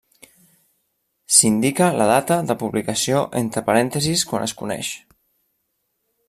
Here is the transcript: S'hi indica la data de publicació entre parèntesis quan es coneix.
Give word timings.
S'hi 1.35 1.43
indica 1.49 1.89
la 2.01 2.07
data 2.11 2.37
de 2.53 2.55
publicació 2.63 3.21
entre 3.43 3.63
parèntesis 3.69 4.25
quan 4.33 4.49
es 4.49 4.57
coneix. 4.63 4.91